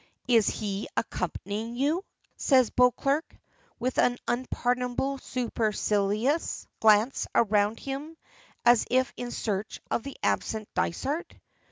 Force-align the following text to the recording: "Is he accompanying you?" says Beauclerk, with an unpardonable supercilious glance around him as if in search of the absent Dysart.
"Is 0.27 0.47
he 0.47 0.87
accompanying 0.97 1.75
you?" 1.75 2.03
says 2.35 2.71
Beauclerk, 2.71 3.37
with 3.79 3.99
an 3.99 4.17
unpardonable 4.27 5.19
supercilious 5.19 6.65
glance 6.79 7.27
around 7.35 7.79
him 7.79 8.17
as 8.65 8.83
if 8.89 9.13
in 9.15 9.29
search 9.29 9.79
of 9.91 10.01
the 10.01 10.17
absent 10.23 10.67
Dysart. 10.73 11.35